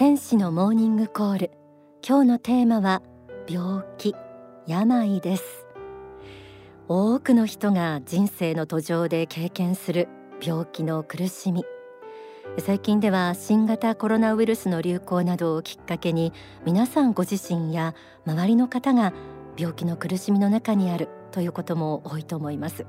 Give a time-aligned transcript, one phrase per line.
[0.00, 1.50] 天使のモーニングコール。
[2.02, 3.02] 今日のテーマは
[3.46, 4.14] 病気
[4.66, 5.66] 病です。
[6.88, 10.08] 多くの人が人生の途上で経験する
[10.40, 11.66] 病気の苦しみ。
[12.60, 16.32] 最近では新型コロナウイルスの流行などをきっかけに
[16.64, 17.94] 皆さんご自身や
[18.24, 19.12] 周りの方が
[19.58, 22.86] 病気の苦しみの中にあるということも多いと思います。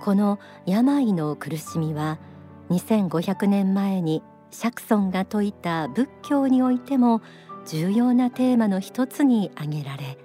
[0.00, 2.20] この病の苦しみは
[2.68, 7.22] 2500年前に釈尊が説いた仏教においても
[7.66, 10.18] 重要なテーマの一つに挙げられ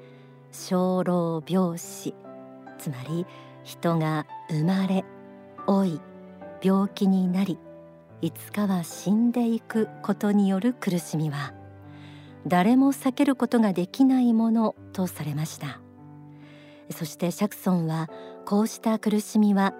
[0.51, 2.15] 生老病死。
[2.77, 3.25] つまり
[3.63, 5.05] 人が生まれ
[5.67, 5.99] 老い
[6.61, 7.57] 病気になり
[8.21, 11.53] いつかは死んでいくことによる苦しみは
[12.47, 15.79] 誰も避けることができないものとされました。
[16.91, 18.09] そして釈尊は
[18.45, 19.73] こうした苦しみは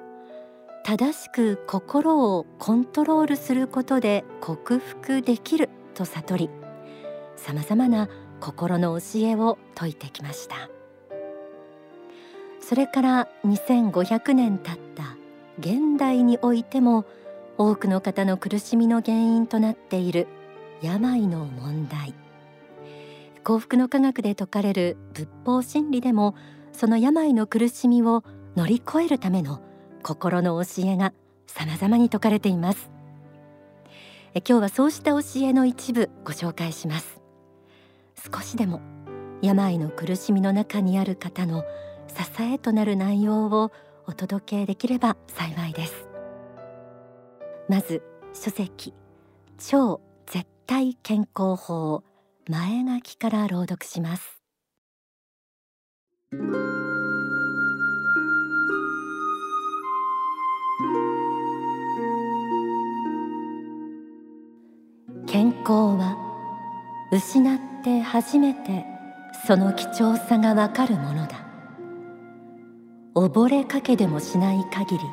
[0.87, 6.49] 正しく心をコントロールすることで克服できると悟り
[7.35, 8.07] さまざまな
[8.39, 10.69] 心の教えを説いてきました。
[12.59, 15.17] それから2500年経った
[15.57, 17.05] 現代においても
[17.57, 20.27] 多くの方の苦しみの原因となっている
[20.83, 22.13] 病の問題。
[23.43, 26.35] 幸福の科学で説かれる仏法真理でも
[26.73, 28.23] その病の苦しみを
[28.55, 29.61] 乗り越えるための
[30.05, 31.13] 心の教えが
[31.47, 32.91] 様々に説かれています。
[34.35, 37.19] え今日はそうした教えの一部ご紹介します。
[38.31, 38.81] 少しでも
[39.41, 41.63] 病の苦しみの中にある方の
[42.07, 43.71] 支えとなる内容を
[44.05, 46.07] お届けできれば幸いです。
[47.67, 48.93] まず書籍
[49.57, 52.03] 超絶対健康法
[52.47, 54.39] 前書きから朗読します。
[65.65, 66.15] 健康は
[67.11, 68.85] 失って初めて
[69.47, 71.43] その貴重さがわかるものだ。
[73.15, 75.03] 溺れかけでもしない限り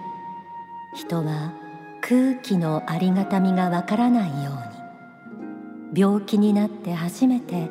[0.94, 1.54] 人は
[2.02, 7.70] 空気のありがたみがわからないように病気になって初めて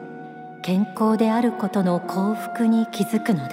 [0.64, 3.52] 健康であることの幸福に気づくのだ。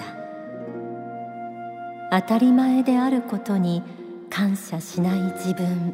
[2.11, 3.83] 当たり前であることに
[4.31, 5.93] 感謝しない自分。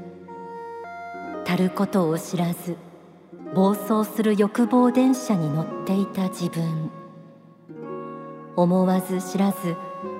[1.43, 2.77] たることを知らず
[3.53, 6.89] 暴走する欲望電車に乗っていた自分。
[8.55, 9.75] 思わず知らず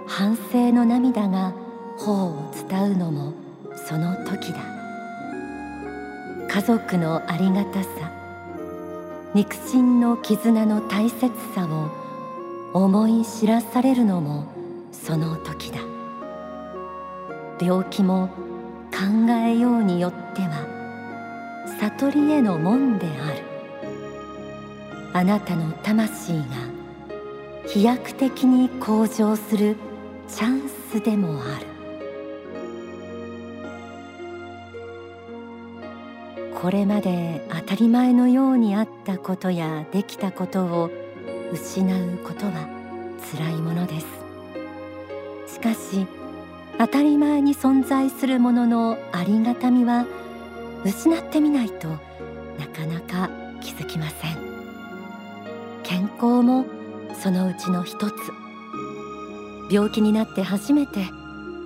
[0.08, 1.54] 反省の涙が
[1.98, 3.34] 頬を伝うのも
[3.88, 4.60] その時だ。
[6.48, 7.90] 家族のありがたさ
[9.34, 11.90] 肉親の絆の大切さを
[12.74, 14.46] 思い知らされるのも
[14.92, 15.80] その時だ。
[17.60, 18.30] 病気も
[18.92, 20.75] 考えようによっては
[21.80, 23.44] 悟りへの門である。
[25.14, 26.44] あなたの魂が
[27.68, 29.76] 飛躍的に向上する
[30.28, 31.66] チャンスでもある。
[36.62, 40.90] これまで当たり前のようにあったことやできたことを
[41.54, 42.68] 失うことは
[43.32, 44.06] 辛いものです。
[45.56, 46.08] しかし
[46.78, 50.06] 当たり前に存在するもののありがたみは
[50.86, 53.30] 失ってみないとなかなか
[53.60, 54.38] 気づきません。
[55.84, 56.66] 健康も
[57.22, 58.14] そのうちの一つ。
[59.72, 61.08] 病気になって初めて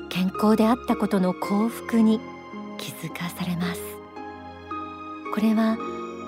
[0.07, 2.21] 健康であったことの幸福に
[2.77, 3.81] 気づかされます。
[5.33, 5.77] これは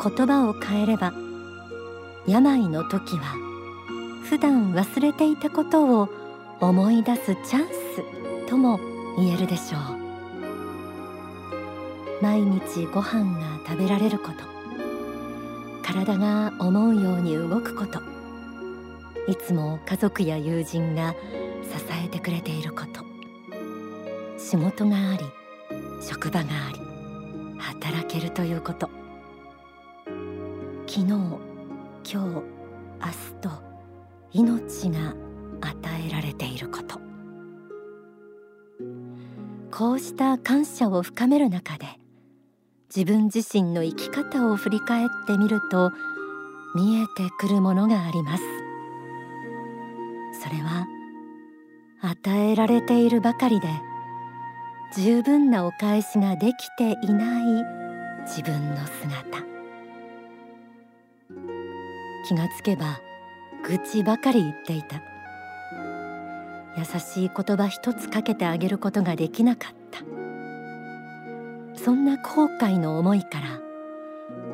[0.03, 1.13] 言葉を変えれば
[2.27, 3.35] 病の時は
[4.29, 6.09] 普段忘れていたことを
[6.59, 8.79] 思い出すチャンスとも
[9.17, 10.00] 言えるでしょう。
[12.21, 14.35] 毎日ご飯が食べられること。
[15.83, 17.99] 体が思うように動くこと。
[19.27, 21.13] いつも家族や友人が
[21.63, 23.03] 支えてくれていること。
[24.37, 25.25] 仕事があり
[26.01, 26.79] 職場があり
[27.59, 28.89] 働けるということ。
[30.87, 31.39] 昨日今
[32.03, 32.43] 日明日
[33.41, 33.49] と
[34.33, 35.15] 命が
[35.61, 36.99] 与えられていること。
[39.71, 42.00] こうした感謝を深める中で
[42.93, 45.93] 自分自身の生き方を振り返ってみると
[46.75, 48.43] 見えてくるものがあります。
[50.43, 50.85] それは
[52.01, 53.67] 与えられているばかりで
[54.93, 57.65] 十分なお返しができていない
[58.23, 59.41] 自分の姿。
[62.27, 62.99] 気がつけば
[63.63, 65.01] 愚痴ばかり言っていた。
[66.77, 69.80] 優しい言葉一つかけてあげることができなかった。
[71.75, 73.59] そんな後悔の思いから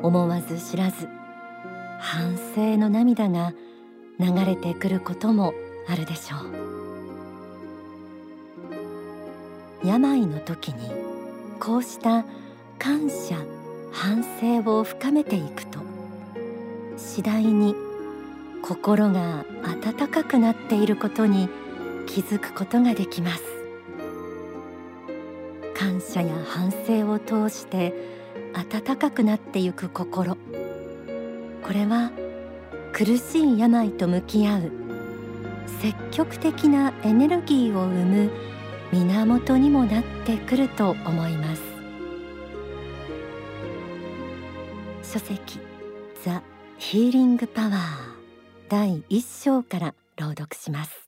[0.02, 1.08] 思わず知らず
[2.00, 3.52] 反省の涙が
[4.18, 5.52] 流れてくることも
[5.88, 6.68] あるでしょう。
[9.86, 10.90] 病の時に
[11.60, 12.24] こうした
[12.78, 13.36] 感謝
[13.92, 15.78] 反省を深めていくと
[16.96, 17.74] 次第に
[18.62, 21.48] 心が温かくなっていることに
[22.06, 23.57] 気づくことができます。
[25.78, 27.94] 感謝や反省を通して
[28.52, 30.36] 温かくなってゆく心。
[31.62, 32.10] これは
[32.92, 34.72] 苦しい病と向き合う
[35.80, 38.30] 積極的なエネルギーを生む
[38.90, 41.62] 源にもなってくると思います。
[45.04, 45.60] 書籍
[46.24, 46.42] ザ・
[46.78, 47.72] ヒーリングパワー
[48.68, 51.07] 第一章から朗読します。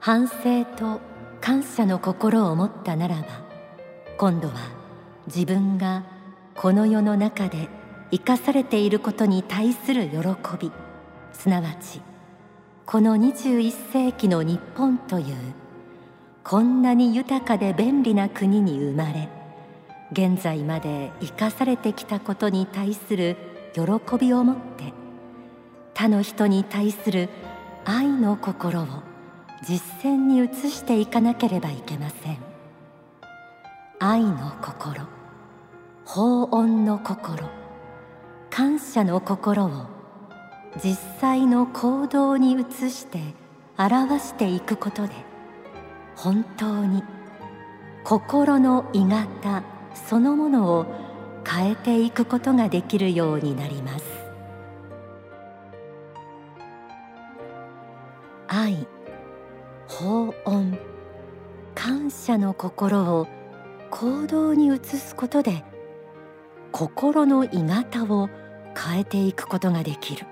[0.00, 1.00] 反省と
[1.40, 3.26] 感謝の心を持ったならば
[4.16, 4.54] 今度は
[5.26, 6.04] 自分が
[6.54, 7.68] この世の中で
[8.12, 10.18] 生かされていることに対する喜
[10.58, 10.70] び
[11.32, 12.00] すなわち
[12.86, 15.36] この21世紀の日本という
[16.44, 19.28] こんなに豊かで便利な国に生まれ
[20.12, 23.36] 現在まで生かされてきたことに対する
[23.74, 23.82] 喜
[24.18, 24.92] びを持って
[25.92, 27.28] 他の人に対する
[27.84, 29.07] 愛の心を
[29.62, 32.38] 実践に移していかなければいけません。
[34.00, 35.08] 愛の心
[36.04, 37.48] 法恩の心
[38.48, 39.86] 感謝の心を
[40.82, 43.18] 実際の行動に移して
[43.76, 45.12] 表していくことで
[46.14, 47.02] 本当に
[48.04, 49.64] 心の鋳型
[49.94, 50.86] そのものを
[51.44, 54.04] 変えていくことができるようになります。
[58.46, 58.97] 愛。
[59.98, 60.78] 法恩
[61.74, 63.26] 感謝の心を
[63.90, 65.64] 行動に移すことで
[66.70, 68.30] 心の鋳型を
[68.76, 70.24] 変えていくことができる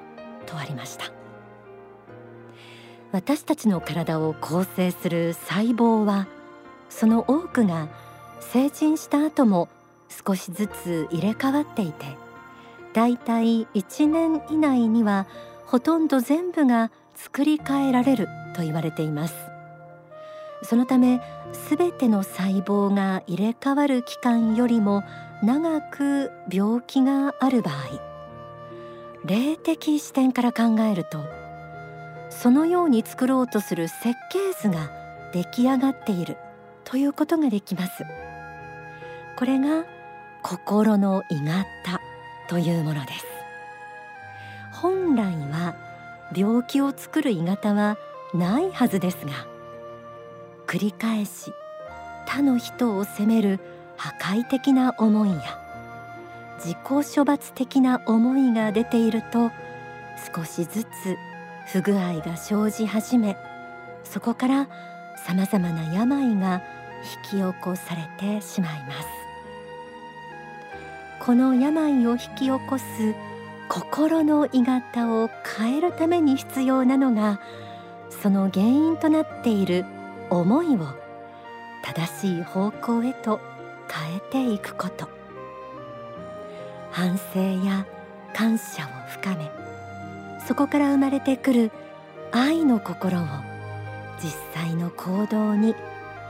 [0.47, 1.07] とありました。
[3.11, 6.29] 私たちの体を構成する細胞は
[6.89, 7.89] その多くが
[8.39, 9.69] 成人した後も
[10.09, 12.17] 少しずつ入れ替わっていて
[12.93, 15.27] だいたい1年以内には
[15.65, 19.56] ほとんど全部が作り変えられると言われています。
[20.63, 21.21] そのため
[21.53, 25.05] すべての細胞が入れ替わる期間よりも
[25.43, 27.75] 長く病気がある場合
[29.25, 31.25] 霊的視点から考えると
[32.31, 34.91] そのように作ろうとする設計図が
[35.33, 36.37] 出来上がっている
[36.85, 38.05] ということができます。
[39.37, 39.85] これが
[40.43, 42.01] 心の鋳型
[42.49, 43.27] というものです。
[44.73, 45.75] 本来は
[46.35, 47.97] 病気を作る鋳型は
[48.35, 49.33] ないはずですが
[50.77, 51.55] 繰り返し
[52.27, 53.61] 他の人を責める
[53.97, 55.59] 破壊的な思いや
[56.59, 59.51] 自己処罰的な思いが出ていると
[60.35, 61.17] 少しずつ
[61.73, 63.39] 不具合が生じ始め
[64.05, 64.69] そこから
[65.27, 66.61] さまざまな病が
[67.25, 69.09] 引き起こされてしまいます。
[71.21, 72.85] この病を引き起こす
[73.71, 77.41] 心の鋳型を変えるために必要なのが
[78.11, 79.87] その原因となっている
[80.31, 80.87] 思いを
[81.83, 83.41] 正しい方向へと
[83.89, 85.09] 変えていくこと。
[86.91, 87.87] 反省や
[88.35, 89.51] 感謝を深め
[90.47, 91.71] そこから生まれてくる
[92.33, 93.23] 愛の心を
[94.23, 95.75] 実際の行動に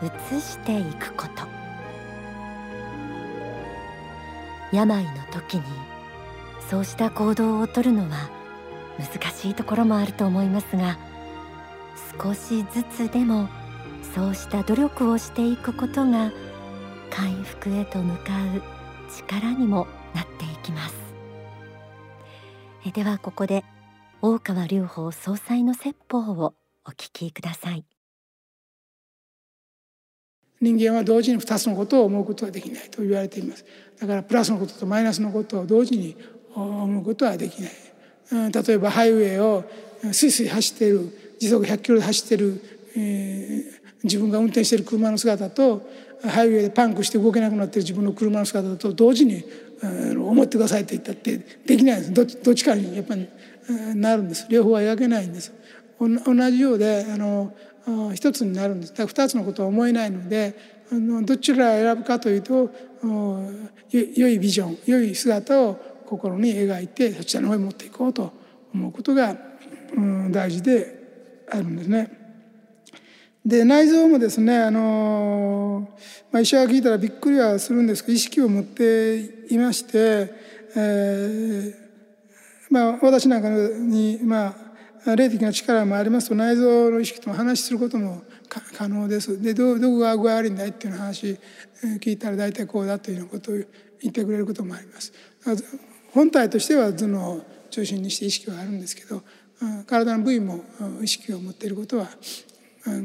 [0.02, 1.46] 移していくこと。
[4.72, 5.62] 病の時に
[6.68, 8.28] そうした行動をとるのは
[8.98, 10.98] 難しいところもあると思いますが
[12.20, 13.48] 少しずつでも
[14.16, 16.32] そうした努力をしていくことが
[17.10, 18.62] 回復へと向かう
[19.14, 20.94] 力にもなっていきます。
[22.86, 23.62] えではここで
[24.22, 26.54] 大川隆法総裁の説法を
[26.86, 27.84] お聞きください。
[30.62, 33.66] 人間は同時に2つのことを思うことはできないと言われています。
[34.00, 36.16] だからプラスのこととマイナスのことを同時に
[36.54, 37.72] 思うことはできない、
[38.32, 39.62] うん、例えばハイウェイを
[40.10, 42.62] スイスイ走っている時速100キロで走っている、
[42.96, 45.88] えー、自分が運転している車の姿と
[46.24, 49.44] ハイウェイでパンクして動けなくなっている自分の車の姿と同時に
[50.16, 51.36] 思ってくださいと言ったって
[51.66, 52.42] できないです。
[52.42, 53.28] どっちかにやっぱり
[53.94, 54.46] なるんです。
[54.48, 55.52] 両方は描けないんです。
[55.98, 57.52] 同じようであの
[58.14, 58.92] 一つになるんです。
[58.92, 60.54] だから二つのことは思えないので
[61.24, 62.70] どちらを選ぶかというと
[63.90, 65.74] 良いビジョン良い姿を
[66.06, 68.32] 心に描いてそちらの方に持っていこうと
[68.72, 69.36] 思うことが
[70.30, 72.25] 大事であるんですね。
[73.46, 75.88] で内臓もですねあの、
[76.32, 80.32] まあ、医者が聞いたらびっくりはするんですけど意識を持っていまして、
[80.74, 81.74] えー
[82.70, 84.56] まあ、私なんかに、ま
[85.06, 88.24] あ、霊的な力もありますと内臓の意識とも話することも
[88.76, 89.40] 可能です。
[89.40, 91.38] でどどこが具合悪いんだいっていう話
[92.00, 95.12] 聞いたら大体こうだというようなことを言ってくれることもあります。
[96.10, 99.22] 本体としては頭脳を中心にして意識はあるんですけど
[99.86, 100.64] 体の部位も
[101.00, 102.08] 意識を持っていることは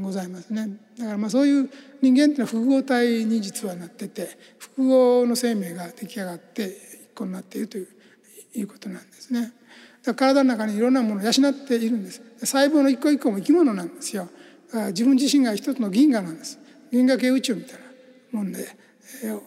[0.02, 1.70] ございますねだからまあそういう
[2.02, 7.88] 人間っていうのは複合体に実はなってて複合の生命が出来上がって一個になっているという
[8.54, 9.54] いうことなんですね。
[10.04, 12.22] だから体の中にいろんなものを養っているんです。
[12.40, 14.28] 細胞の一個一個も生き物なんですよ。
[14.68, 16.60] だから自分自身が一つの銀河なんです。
[16.92, 17.80] 銀河系宇宙みたい
[18.34, 18.68] なもんで、
[19.24, 19.40] えー、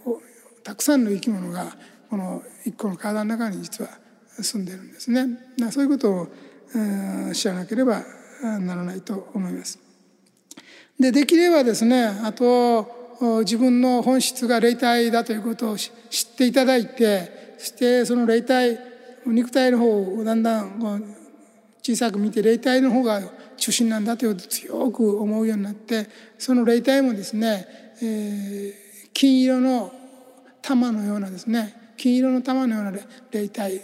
[0.63, 1.77] たくさんの生き物が
[2.09, 3.91] この一個の体の中に実は
[4.41, 5.27] 住んでるんですね。
[5.59, 6.29] だそういうことを、
[6.75, 8.03] えー、知らなければ
[8.43, 9.84] ならないと思います。
[10.99, 18.79] でできればですねあと自分の本質が霊体だということを知っていただいてそしてその霊体
[19.27, 21.17] 肉体の方をだんだん
[21.83, 23.21] 小さく見て霊体の方が
[23.57, 26.09] 中心なんだということを強く思うようになって
[26.39, 27.67] その霊体もですね、
[28.03, 29.93] えー、金色の
[30.61, 32.93] 玉のようなですね金色の玉のような
[33.31, 33.81] 霊体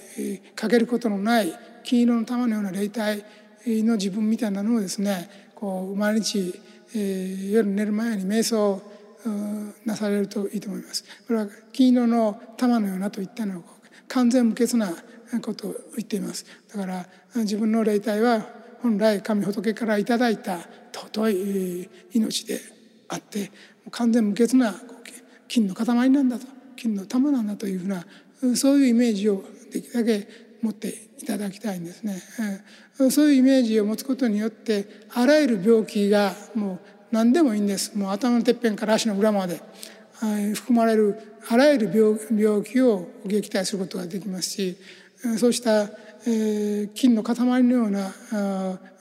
[0.54, 1.52] かけることのない
[1.84, 3.24] 金色の玉のような霊体
[3.66, 6.60] の自分みたいなのをですねこう毎日
[6.94, 8.82] えー、夜寝る前に瞑想
[9.84, 11.04] なされるといいと思います。
[11.26, 13.64] これは金色の玉のようなといったのを
[14.08, 14.92] 完全無欠な
[15.42, 16.46] ことを言っています。
[16.72, 17.06] だから
[17.36, 18.46] 自分の霊体は
[18.82, 20.58] 本来神仏からいただいた
[20.92, 22.60] 尊い命で
[23.08, 23.50] あって
[23.90, 24.74] 完全無欠な
[25.48, 28.04] 金の塊なんだと金の玉なんだというふうな
[28.56, 30.26] そういうイメージをできるだけ
[30.62, 30.88] 持って
[31.18, 32.20] いただきたいんですね。
[33.10, 36.78] そういうイメージを持つことによってあらゆる病気がもう
[37.10, 37.96] 何でもいいんです。
[37.96, 39.60] もう頭のてっぺんから足の裏まで
[40.54, 44.76] 含まれるあらゆる病病気を撃退することができますし
[45.38, 45.82] そうした、
[46.26, 48.12] えー、金の塊のような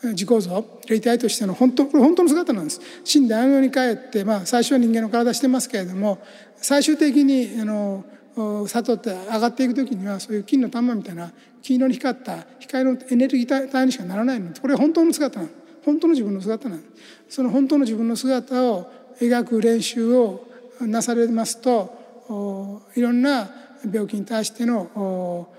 [0.03, 2.81] 自己像霊体としての本当これ本当の姿なんです。
[3.03, 6.19] 死んであの世に帰って、まあ、最初は人間の体してますけれども
[6.57, 8.05] 最終的にあの
[8.35, 11.31] 悟って上がっていく時にはそういう金の玉みたいな
[11.61, 14.51] 金色に光った光のエネルギー体にしかならないの。
[14.61, 15.51] これ本当の姿なの。
[15.83, 16.81] 本当の自分の姿なの。
[17.27, 20.47] その本当の自分の姿を描く練習を
[20.81, 23.49] なされますといろんな
[23.91, 25.49] 病気に対しての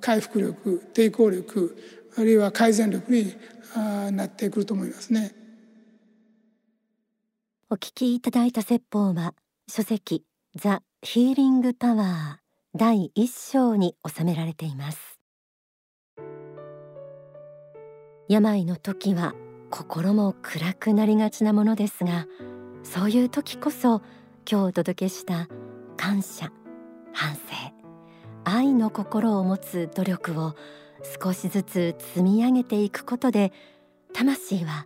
[0.00, 1.76] 回復力抵抗力
[2.16, 3.34] あるいは改善力に
[4.12, 5.34] なってくると思いますね。
[7.70, 9.34] お聞きいただいた説法は
[9.68, 15.20] 書籍ザ・ヒーリングパワー第一章に収められています。
[18.28, 19.32] 病の時は
[19.70, 22.26] 心も暗くなりがちなものですが
[22.82, 24.02] そういう時こそ
[24.50, 25.48] 今日お届けした
[25.96, 26.50] 感謝
[27.12, 27.40] 反省
[28.44, 30.56] 愛の心を持つ努力を
[31.22, 33.52] 少しずつ積み上げていくことで
[34.12, 34.84] 魂は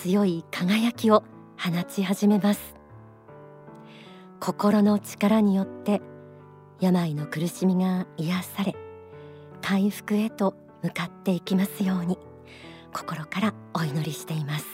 [0.00, 1.24] 強い輝きを
[1.58, 2.79] 放ち始めます。
[4.40, 6.00] 心の力によって
[6.80, 8.74] 病の苦しみが癒され
[9.60, 12.18] 回復へと向かっていきますように
[12.92, 14.66] 心からお祈りしています。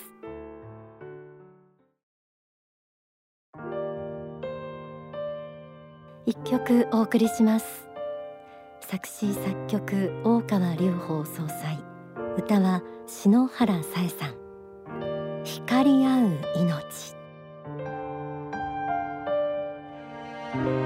[6.25, 7.88] 一曲お送りします。
[8.80, 11.78] 作詞作曲大川隆法総裁。
[12.38, 15.42] 歌は篠原さえさん。
[15.44, 17.15] 光り合う命。
[20.64, 20.70] か。」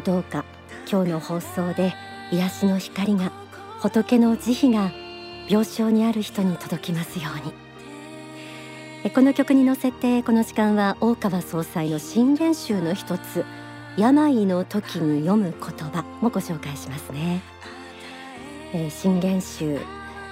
[0.00, 0.44] どうか
[0.90, 1.94] 今日の放送で
[2.30, 3.32] 癒しの光が
[3.80, 4.90] 仏の慈悲が
[5.48, 7.68] 病床にある人に届きますように。
[9.14, 13.44] この曲に乗せてこの時間は大川総裁の新言集の一つ
[13.96, 17.40] 病の時に読む言葉もご紹介しますね、
[18.74, 19.78] えー、新言集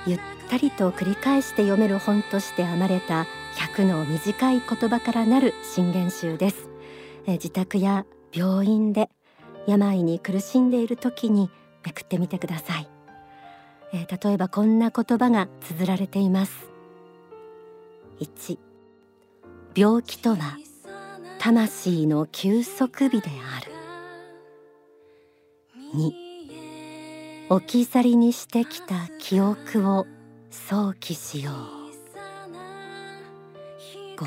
[0.05, 3.27] ゆったりと繰り返して読める本として編まれた
[3.75, 6.69] 100の短い言葉からなる新言集です、
[7.27, 9.09] えー、自宅や病院で
[9.67, 11.51] 病に苦しんでいる時に
[11.85, 12.89] めくってみてください、
[13.93, 16.69] えー、例えばこんな言葉が綴られています。
[18.21, 18.59] 1
[19.75, 20.57] 病気とは
[21.39, 23.73] 魂の休息日である。
[25.95, 26.27] 2
[27.49, 30.07] 置き去りにしてきた記憶を
[30.51, 31.77] 想起しよう。
[34.17, 34.27] 5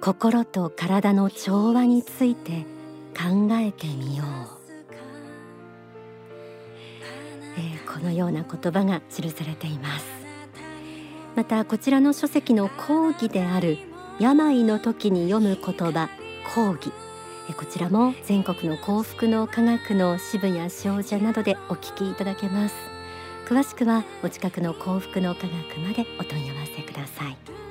[0.00, 2.66] 心と体の調和について
[3.14, 4.26] 考えてみよう、
[7.56, 10.06] えー、このような言葉が記されています。
[11.36, 13.78] またこちらの書籍の講義である
[14.20, 16.08] 病の時に読む言葉
[16.54, 16.92] 講義。
[17.56, 22.74] こちらも全国の幸福の科学の支部や少女などでお聞きいただけます。
[23.46, 27.63] 詳しくはお近くの幸福の科学までお問い合わせください。